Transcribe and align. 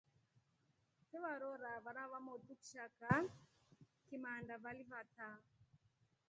Twevarora 1.03 1.71
vana 1.85 2.03
vomutu 2.11 2.51
kishaka 2.61 3.09
kimanda 4.07 4.53
vali 4.63 4.83
vata. 4.91 5.29